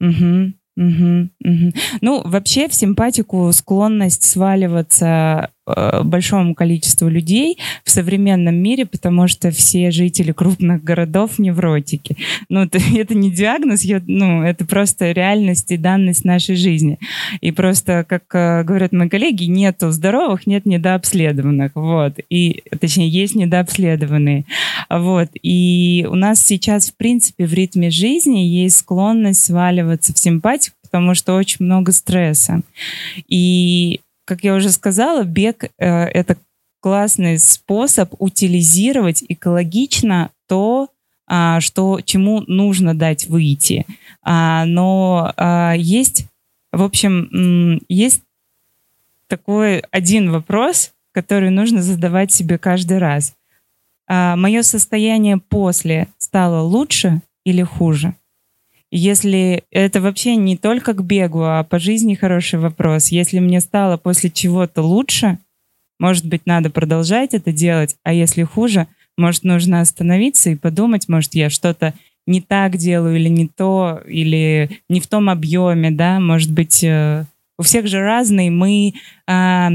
[0.00, 0.52] Угу.
[0.76, 1.72] Угу, угу.
[2.02, 9.90] Ну, вообще в симпатику склонность сваливаться большому количеству людей в современном мире, потому что все
[9.90, 12.16] жители крупных городов невротики.
[12.48, 16.98] Ну, это, это не диагноз, я, ну, это просто реальность и данность нашей жизни.
[17.40, 21.72] И просто, как э, говорят мои коллеги, нету здоровых, нет недообследованных.
[21.74, 22.18] Вот.
[22.30, 24.44] И, точнее, есть недообследованные.
[24.88, 25.30] Вот.
[25.42, 31.14] И у нас сейчас, в принципе, в ритме жизни есть склонность сваливаться в симпатику, потому
[31.14, 32.62] что очень много стресса.
[33.28, 36.36] И, как я уже сказала, бег э, это
[36.80, 40.90] классный способ утилизировать экологично то,
[41.26, 43.86] а, что, чему нужно дать выйти.
[44.22, 46.26] А, но а, есть,
[46.72, 48.22] в общем, есть
[49.26, 53.34] такой один вопрос, который нужно задавать себе каждый раз.
[54.06, 58.14] А, мое состояние после стало лучше или хуже?
[58.90, 63.08] Если это вообще не только к бегу, а по жизни хороший вопрос.
[63.08, 65.38] Если мне стало после чего-то лучше,
[65.98, 71.34] может быть, надо продолжать это делать, а если хуже, может, нужно остановиться и подумать, может,
[71.34, 71.94] я что-то
[72.26, 77.24] не так делаю или не то, или не в том объеме, да, может быть, э,
[77.58, 78.50] у всех же разные.
[78.50, 78.94] Мы,
[79.26, 79.70] а,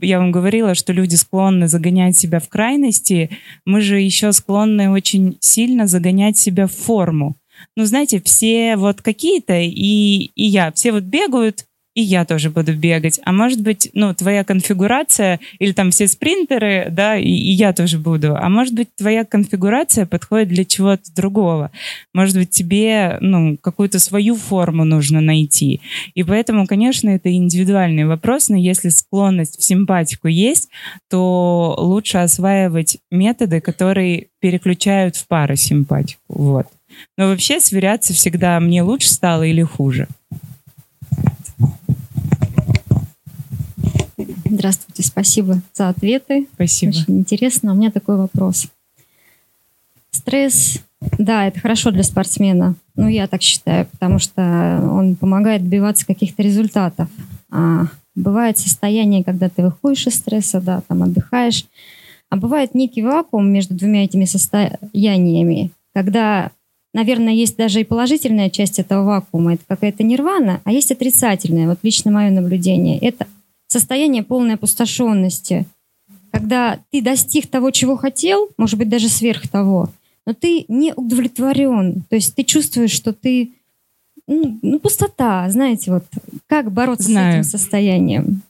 [0.00, 3.30] я вам говорила, что люди склонны загонять себя в крайности,
[3.64, 7.36] мы же еще склонны очень сильно загонять себя в форму
[7.76, 12.74] ну, знаете, все вот какие-то, и, и я, все вот бегают, и я тоже буду
[12.74, 13.20] бегать.
[13.24, 17.98] А может быть, ну, твоя конфигурация, или там все спринтеры, да, и, и я тоже
[17.98, 18.36] буду.
[18.36, 21.70] А может быть, твоя конфигурация подходит для чего-то другого.
[22.12, 25.80] Может быть, тебе, ну, какую-то свою форму нужно найти.
[26.14, 30.68] И поэтому, конечно, это индивидуальный вопрос, но если склонность в симпатику есть,
[31.08, 36.20] то лучше осваивать методы, которые переключают в парасимпатику.
[36.28, 36.66] Вот.
[37.16, 40.08] Но вообще сверяться всегда мне лучше стало или хуже.
[44.54, 46.46] Здравствуйте, спасибо за ответы.
[46.54, 46.90] Спасибо.
[46.90, 47.72] Очень интересно.
[47.72, 48.68] У меня такой вопрос.
[50.12, 50.80] Стресс,
[51.18, 52.76] да, это хорошо для спортсмена.
[52.94, 57.08] Ну, я так считаю, потому что он помогает добиваться каких-то результатов.
[57.50, 61.66] А бывает состояние, когда ты выходишь из стресса, да, там отдыхаешь.
[62.30, 66.52] А бывает некий вакуум между двумя этими состояниями, когда
[66.92, 71.80] наверное, есть даже и положительная часть этого вакуума, это какая-то нирвана, а есть отрицательная, вот
[71.82, 73.26] лично мое наблюдение, это
[73.66, 75.66] состояние полной опустошенности,
[76.32, 79.90] когда ты достиг того, чего хотел, может быть, даже сверх того,
[80.26, 83.52] но ты не удовлетворен, то есть ты чувствуешь, что ты,
[84.26, 86.04] ну, ну пустота, знаете, вот
[86.46, 87.44] как бороться Знаю.
[87.44, 88.42] с этим состоянием?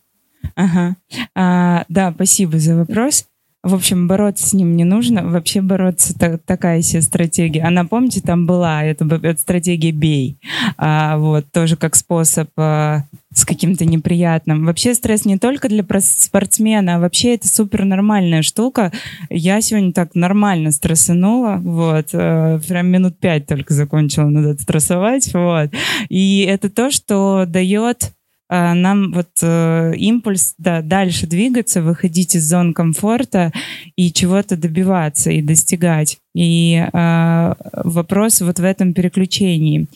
[0.54, 0.96] Ага.
[1.34, 3.26] А, да, спасибо за вопрос.
[3.64, 5.26] В общем, бороться с ним не нужно.
[5.26, 7.62] Вообще бороться та, такая себе стратегия.
[7.62, 10.38] Она, помните, там была, это, это стратегия «бей».
[10.76, 14.66] А, вот, тоже как способ а, с каким-то неприятным.
[14.66, 18.92] Вообще стресс не только для спортсмена, а вообще это супер нормальная штука.
[19.30, 25.70] Я сегодня так нормально стрессанула, вот, э, прям минут пять только закончила надо стрессовать, вот.
[26.08, 28.12] И это то, что дает
[28.48, 33.52] нам вот э, импульс да, дальше двигаться, выходить из зон комфорта
[33.96, 36.18] и чего-то добиваться и достигать.
[36.34, 39.86] И э, вопрос вот в этом переключении.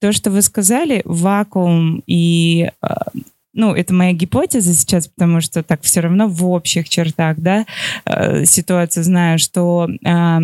[0.00, 2.88] То, что вы сказали, вакуум и э,
[3.54, 7.66] ну, это моя гипотеза сейчас, потому что так все равно в общих чертах, да,
[8.04, 10.38] э, ситуацию знаю, что э,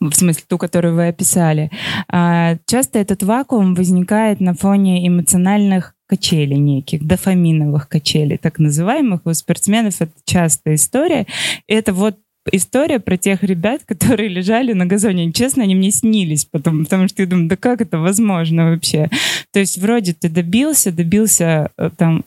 [0.00, 1.70] в смысле ту, которую вы описали.
[2.08, 9.20] А, часто этот вакуум возникает на фоне эмоциональных качелей неких, дофаминовых качелей, так называемых.
[9.24, 11.26] У спортсменов это частая история.
[11.68, 12.16] Это вот
[12.50, 15.32] история про тех ребят, которые лежали на газоне.
[15.32, 19.10] Честно, они мне снились потом, потому что я думаю, да как это возможно вообще?
[19.52, 22.24] То есть вроде ты добился, добился э, там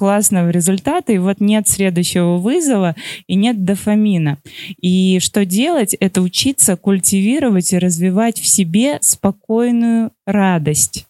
[0.00, 2.96] классного результата, и вот нет следующего вызова,
[3.26, 4.38] и нет дофамина.
[4.80, 5.92] И что делать?
[5.92, 11.06] Это учиться культивировать и развивать в себе спокойную радость.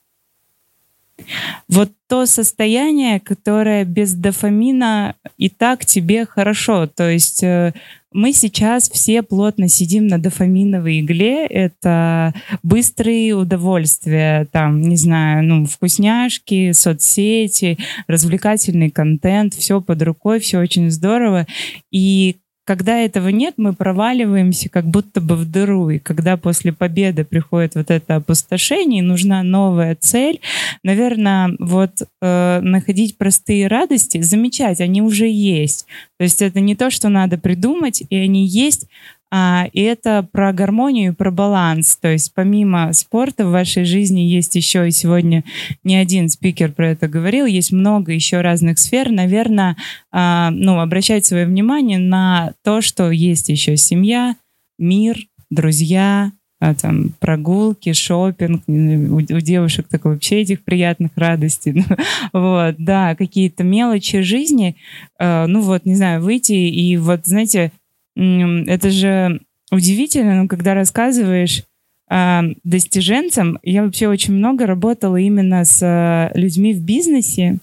[1.68, 6.86] Вот то состояние, которое без дофамина и так тебе хорошо.
[6.86, 7.72] То есть э,
[8.12, 11.46] мы сейчас все плотно сидим на дофаминовой игле.
[11.46, 20.58] Это быстрые удовольствия, там, не знаю, ну, вкусняшки, соцсети, развлекательный контент, все под рукой, все
[20.58, 21.46] очень здорово.
[21.92, 22.38] И
[22.70, 25.90] когда этого нет, мы проваливаемся как будто бы в дыру.
[25.90, 30.40] И когда после победы приходит вот это опустошение, нужна новая цель,
[30.84, 31.90] наверное, вот
[32.22, 35.86] э, находить простые радости, замечать, они уже есть.
[36.16, 38.86] То есть это не то, что надо придумать, и они есть,
[39.32, 41.96] и это про гармонию про баланс.
[41.96, 45.44] То есть помимо спорта в вашей жизни есть еще, и сегодня
[45.84, 49.10] не один спикер про это говорил, есть много еще разных сфер.
[49.10, 49.76] Наверное,
[50.10, 54.36] а, ну, обращать свое внимание на то, что есть еще семья,
[54.78, 55.16] мир,
[55.50, 61.84] друзья, а, там, прогулки, шопинг, у, у девушек так вообще этих приятных радостей.
[62.34, 64.76] вот, да, какие-то мелочи жизни,
[65.18, 67.72] э, ну вот, не знаю, выйти и вот, знаете,
[68.16, 69.40] это же
[69.70, 71.64] удивительно, ну, когда рассказываешь
[72.10, 73.58] э, достиженцам.
[73.62, 77.58] Я вообще очень много работала именно с э, людьми в бизнесе,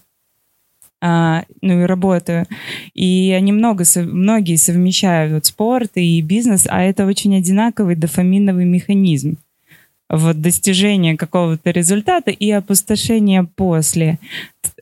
[1.02, 2.45] э, ну и работаю.
[2.93, 9.38] И они много, многие совмещают вот, спорт и бизнес, а это очень одинаковый дофаминовый механизм
[10.10, 14.20] вот достижение какого-то результата и опустошение после.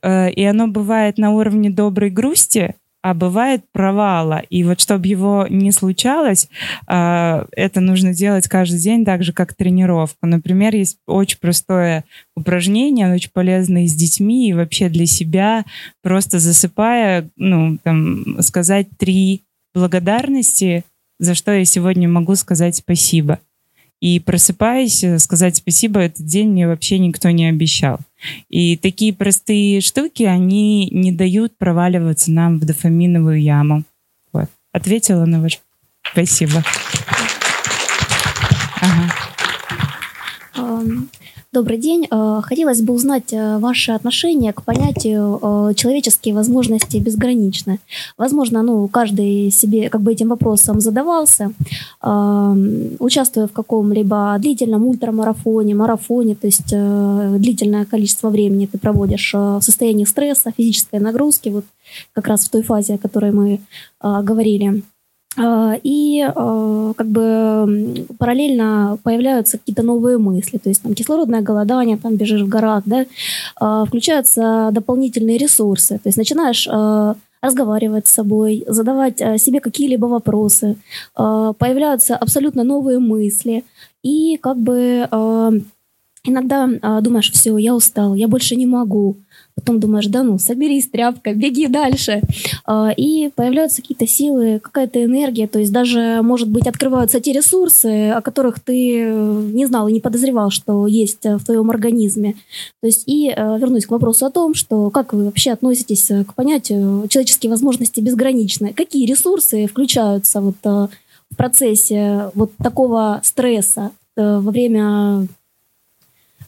[0.01, 4.41] Э, и оно бывает на уровне доброй грусти, а бывает провала.
[4.49, 6.49] И вот чтобы его не случалось,
[6.87, 10.25] а, это нужно делать каждый день, так же, как тренировку.
[10.25, 12.03] Например, есть очень простое
[12.35, 15.65] упражнение, оно очень полезное с детьми и вообще для себя,
[16.01, 19.43] просто засыпая, ну, там, сказать три
[19.75, 20.83] благодарности,
[21.19, 23.39] за что я сегодня могу сказать спасибо.
[24.01, 27.99] И просыпаясь, э, сказать спасибо, этот день мне вообще никто не обещал.
[28.49, 33.83] И такие простые штуки, они не дают проваливаться нам в дофаминовую яму.
[34.31, 34.49] Вот.
[34.71, 35.59] Ответила на ваш...
[36.11, 36.63] Спасибо.
[38.81, 39.13] Ага.
[41.55, 42.05] Добрый день.
[42.11, 47.79] Э, хотелось бы узнать э, ваше отношение к понятию э, человеческие возможности безграничны.
[48.17, 51.53] Возможно, ну, каждый себе как бы этим вопросом задавался,
[52.99, 56.67] участвуя в каком-либо длительном ультрамарафоне, марафоне, то есть
[57.39, 61.65] длительное количество времени ты проводишь в состоянии стресса, физической нагрузки, вот
[62.13, 63.59] как раз в той фазе, о которой мы
[64.01, 64.83] говорили.
[65.37, 71.97] А, и а, как бы параллельно появляются какие-то новые мысли, то есть там кислородное голодание,
[71.97, 73.05] там бежишь в горах, да,
[73.57, 76.67] а, включаются дополнительные ресурсы, то есть начинаешь
[77.41, 80.77] разговаривать с собой, задавать себе какие-либо вопросы,
[81.13, 83.63] появляются абсолютно новые мысли,
[84.01, 85.07] и как бы
[86.23, 89.17] иногда думаешь, все, я устал, я больше не могу,
[89.55, 92.21] Потом думаешь, да ну, соберись, тряпка, беги дальше.
[92.65, 98.09] А, и появляются какие-то силы, какая-то энергия, то есть даже, может быть, открываются те ресурсы,
[98.09, 102.35] о которых ты э, не знал и не подозревал, что есть э, в твоем организме.
[102.81, 106.33] То есть и э, вернусь к вопросу о том, что как вы вообще относитесь к
[106.33, 108.73] понятию человеческие возможности безграничны?
[108.73, 115.27] Какие ресурсы включаются вот в процессе вот такого стресса во время,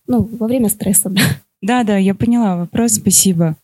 [0.07, 1.21] ну, во время стресса, да?
[1.61, 3.55] Да, да, я поняла вопрос, спасибо.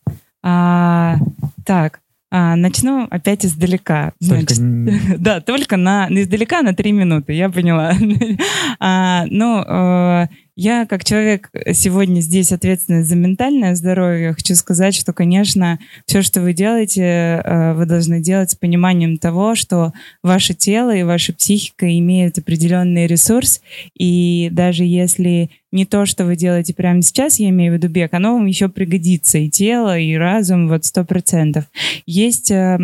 [0.41, 1.17] А,
[1.65, 1.99] так,
[2.35, 4.13] А, начну опять издалека.
[4.19, 4.55] Только...
[4.55, 7.93] Значит, да, только на издалека на три минуты, я поняла.
[8.79, 15.11] а, ну, э, я, как человек, сегодня здесь ответственный за ментальное здоровье, хочу сказать, что,
[15.11, 20.95] конечно, все, что вы делаете, э, вы должны делать с пониманием того, что ваше тело
[20.95, 23.61] и ваша психика имеют определенный ресурс,
[23.97, 28.13] и даже если не то, что вы делаете прямо сейчас, я имею в виду бег,
[28.13, 31.65] оно вам еще пригодится, и тело, и разум, вот сто процентов.
[32.05, 32.51] Есть...
[32.51, 32.77] Э,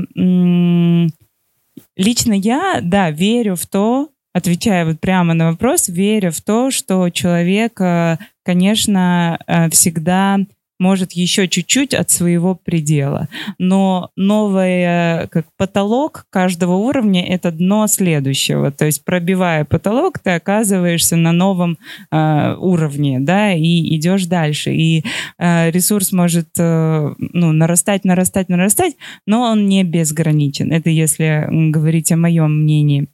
[1.96, 7.10] лично я, да, верю в то, отвечая вот прямо на вопрос, веря в то, что
[7.10, 10.40] человек, э, конечно, э, всегда
[10.80, 13.28] может еще чуть-чуть от своего предела.
[13.58, 18.72] Но новый э, как потолок каждого уровня— это дно следующего.
[18.72, 21.78] То есть пробивая потолок, ты оказываешься на новом
[22.12, 24.74] э, уровне, да, и идешь дальше.
[24.74, 25.04] И
[25.38, 28.96] э, ресурс может э, ну, нарастать, нарастать, нарастать,
[29.28, 30.72] но он не безграничен.
[30.72, 33.08] Это если говорить о моем мнении.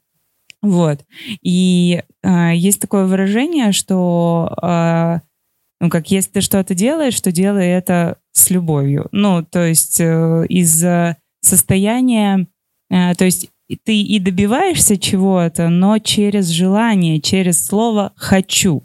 [0.62, 1.06] Вот.
[1.42, 5.20] И э, есть такое выражение, что э,
[5.82, 9.08] ну, как если ты что-то делаешь, то делай это с любовью.
[9.12, 10.84] Ну, то есть э, из
[11.42, 12.48] состояния,
[12.90, 13.50] э, то есть
[13.84, 18.84] ты и добиваешься чего-то, но через желание, через слово «хочу».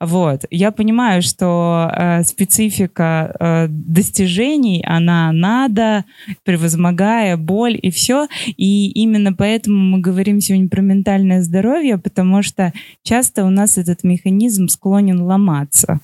[0.00, 0.44] Вот.
[0.50, 6.04] Я понимаю, что э, специфика э, достижений, она надо,
[6.44, 8.26] превозмогая боль и все.
[8.56, 12.72] И именно поэтому мы говорим сегодня про ментальное здоровье, потому что
[13.04, 16.00] часто у нас этот механизм склонен ломаться.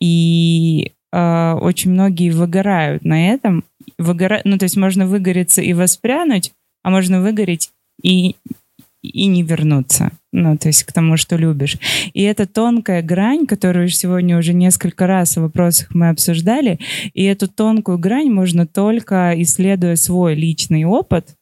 [0.00, 3.64] И э, очень многие выгорают на этом.
[3.98, 4.40] Выгора...
[4.44, 6.52] Ну, то есть можно выгореться и воспрянуть,
[6.82, 7.70] а можно выгореть
[8.02, 8.34] и
[9.02, 11.76] и не вернуться, ну, то есть к тому, что любишь.
[12.14, 16.78] И это тонкая грань, которую сегодня уже несколько раз в вопросах мы обсуждали,
[17.12, 21.36] и эту тонкую грань можно только исследуя свой личный опыт,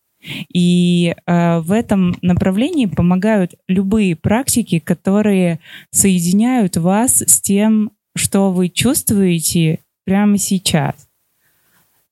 [0.52, 5.60] и э, в этом направлении помогают любые практики, которые
[5.92, 10.94] соединяют вас с тем, что вы чувствуете прямо сейчас.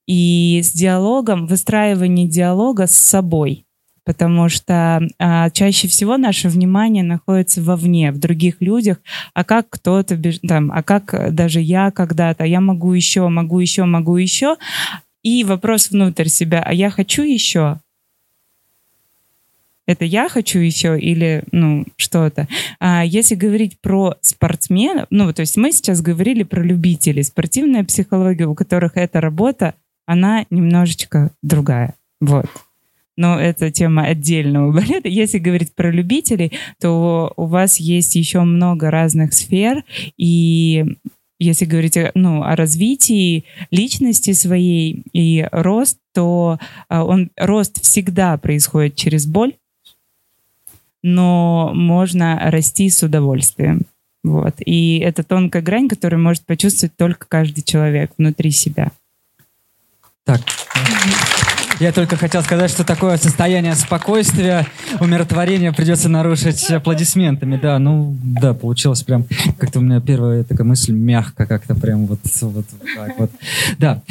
[0.07, 3.65] И с диалогом, выстраивание диалога с собой–
[4.09, 8.97] потому что а, чаще всего наше внимание находится вовне, в других людях,
[9.35, 14.17] а как кто-то, там, а как даже я когда-то, я могу еще, могу еще, могу
[14.17, 14.55] еще,
[15.21, 17.81] и вопрос внутрь себя, а я хочу еще,
[19.85, 22.47] это я хочу еще или ну что-то.
[22.79, 28.47] А если говорить про спортсменов, ну то есть мы сейчас говорили про любителей, спортивная психология,
[28.47, 29.75] у которых эта работа,
[30.07, 31.93] она немножечко другая.
[32.19, 32.47] Вот
[33.19, 35.09] но это тема отдельного балета.
[35.09, 39.83] Если говорить про любителей, то у вас есть еще много разных сфер,
[40.17, 40.85] и
[41.37, 48.95] если говорить ну, о развитии личности своей и рост, то а, он, рост всегда происходит
[48.95, 49.55] через боль,
[51.03, 53.81] но можно расти с удовольствием.
[54.23, 54.55] Вот.
[54.65, 58.91] И это тонкая грань, которую может почувствовать только каждый человек внутри себя.
[60.23, 60.41] Так.
[61.79, 64.67] Я только хотел сказать, что такое состояние спокойствия,
[64.99, 67.55] умиротворения придется нарушить аплодисментами.
[67.55, 69.25] Да, ну, да, получилось прям,
[69.57, 72.65] как-то у меня первая такая мысль мягко как-то прям вот, вот, вот
[72.95, 73.31] так вот.
[73.77, 74.01] Да.